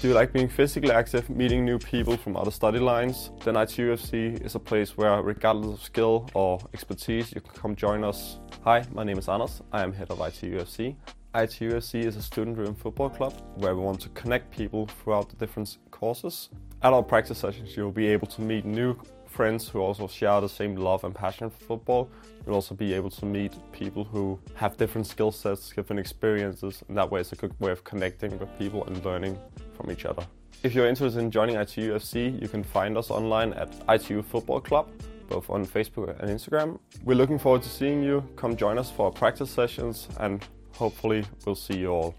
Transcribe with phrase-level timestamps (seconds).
[0.00, 3.32] Do you like being physically active, meeting new people from other study lines?
[3.44, 8.04] Then ITUFC is a place where, regardless of skill or expertise, you can come join
[8.04, 8.38] us.
[8.62, 9.60] Hi, my name is Anders.
[9.72, 10.94] I am head of ITUFC.
[11.34, 15.78] ITUFC is a student-driven football club where we want to connect people throughout the different
[15.90, 16.50] courses.
[16.80, 18.96] At our practice sessions, you'll be able to meet new
[19.26, 22.08] friends who also share the same love and passion for football.
[22.46, 26.96] You'll also be able to meet people who have different skill sets, different experiences, and
[26.96, 29.36] that way it's a good way of connecting with people and learning
[29.78, 30.26] from each other.
[30.62, 34.88] If you're interested in joining ITUFC, you can find us online at ITU Football Club,
[35.28, 36.78] both on Facebook and Instagram.
[37.04, 38.28] We're looking forward to seeing you.
[38.34, 42.14] Come join us for our practice sessions and hopefully we'll see you all.